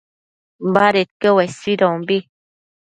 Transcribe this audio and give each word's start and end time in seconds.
badedquio 0.73 1.35
uesuidombi 1.37 2.17